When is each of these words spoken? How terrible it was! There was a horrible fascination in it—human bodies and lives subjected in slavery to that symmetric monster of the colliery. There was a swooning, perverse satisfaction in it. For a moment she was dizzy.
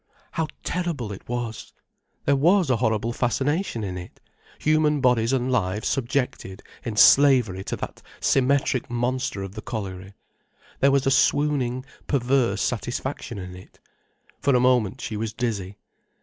How 0.31 0.47
terrible 0.63 1.11
it 1.11 1.29
was! 1.29 1.73
There 2.25 2.35
was 2.35 2.71
a 2.71 2.77
horrible 2.77 3.13
fascination 3.13 3.83
in 3.83 3.99
it—human 3.99 4.99
bodies 4.99 5.31
and 5.31 5.51
lives 5.51 5.87
subjected 5.89 6.63
in 6.83 6.95
slavery 6.97 7.63
to 7.65 7.75
that 7.75 8.01
symmetric 8.19 8.89
monster 8.89 9.43
of 9.43 9.53
the 9.53 9.61
colliery. 9.61 10.15
There 10.79 10.89
was 10.89 11.05
a 11.05 11.11
swooning, 11.11 11.85
perverse 12.07 12.63
satisfaction 12.63 13.37
in 13.37 13.53
it. 13.55 13.79
For 14.39 14.55
a 14.55 14.59
moment 14.59 15.01
she 15.01 15.17
was 15.17 15.33
dizzy. 15.33 15.77